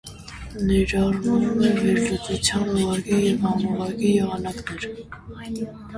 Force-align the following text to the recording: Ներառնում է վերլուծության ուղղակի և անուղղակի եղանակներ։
Ներառնում 0.69 1.59
է 1.67 1.69
վերլուծության 1.81 2.65
ուղղակի 2.79 3.19
և 3.25 3.45
անուղղակի 3.53 4.15
եղանակներ։ 4.17 4.91